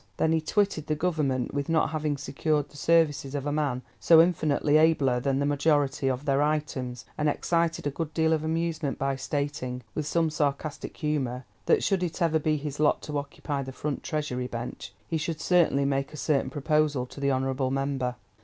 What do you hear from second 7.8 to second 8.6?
a good deal of